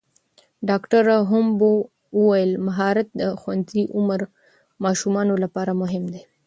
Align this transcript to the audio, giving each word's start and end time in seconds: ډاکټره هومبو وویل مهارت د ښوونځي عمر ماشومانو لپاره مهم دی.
ډاکټره 0.69 1.15
هومبو 1.29 1.71
وویل 2.19 2.51
مهارت 2.67 3.07
د 3.21 3.21
ښوونځي 3.39 3.83
عمر 3.97 4.19
ماشومانو 4.85 5.33
لپاره 5.43 5.71
مهم 5.81 6.03
دی. 6.13 6.21